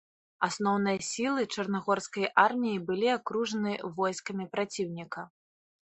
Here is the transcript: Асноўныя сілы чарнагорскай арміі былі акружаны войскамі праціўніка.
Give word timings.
Асноўныя 0.45 1.01
сілы 1.07 1.43
чарнагорскай 1.57 2.25
арміі 2.45 2.81
былі 2.89 3.07
акружаны 3.19 3.77
войскамі 4.01 4.45
праціўніка. 4.57 5.21